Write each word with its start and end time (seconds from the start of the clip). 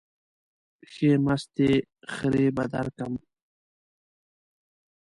ښې 0.91 1.11
مستې 1.25 1.71
خرې 2.13 2.47
به 2.55 2.63
درکم. 2.73 3.13